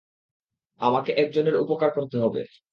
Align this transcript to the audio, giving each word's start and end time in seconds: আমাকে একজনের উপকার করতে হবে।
আমাকে 0.81 1.11
একজনের 1.15 1.55
উপকার 1.63 1.89
করতে 1.97 2.17
হবে। 2.17 2.41